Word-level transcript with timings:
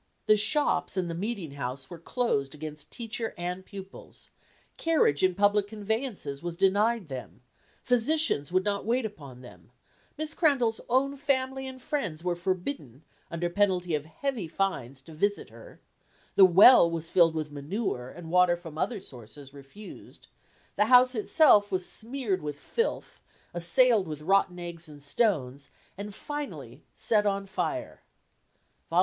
The 0.25 0.35
shops 0.35 0.97
and 0.97 1.07
the 1.11 1.13
meeting 1.13 1.51
house 1.51 1.87
were 1.91 1.99
closed 1.99 2.55
against 2.55 2.89
teacher 2.91 3.35
and 3.37 3.63
pupils, 3.63 4.31
carriage 4.75 5.21
in 5.21 5.33
the 5.33 5.37
public 5.37 5.67
conveyances 5.67 6.41
was 6.41 6.57
denied 6.57 7.07
them, 7.07 7.41
physicians 7.83 8.51
would 8.51 8.63
not 8.65 8.83
wait 8.83 9.05
upon 9.05 9.41
them, 9.41 9.69
Miss 10.17 10.33
Crandall's 10.33 10.81
own 10.89 11.15
family 11.17 11.67
and 11.67 11.79
friends 11.79 12.23
were 12.23 12.35
forbidden, 12.35 13.03
under 13.29 13.47
penalty 13.47 13.93
of 13.93 14.05
heavy 14.07 14.47
fines, 14.47 15.03
to 15.03 15.13
visit 15.13 15.51
her, 15.51 15.79
the 16.33 16.45
well 16.45 16.89
was 16.89 17.11
filled 17.11 17.35
with 17.35 17.51
manure 17.51 18.09
and 18.09 18.31
water 18.31 18.55
from 18.55 18.79
other 18.79 18.99
sources 18.99 19.53
refused, 19.53 20.29
the 20.77 20.85
house 20.85 21.13
itself 21.13 21.71
was 21.71 21.87
smeared 21.87 22.41
with 22.41 22.57
filth, 22.59 23.21
assailed 23.53 24.07
with 24.07 24.21
rotten 24.23 24.57
eggs 24.57 24.89
and 24.89 25.03
stones, 25.03 25.69
and 25.95 26.15
finally 26.15 26.81
set 26.95 27.27
on 27.27 27.45
fire" 27.45 28.01
(vol. 28.89 28.99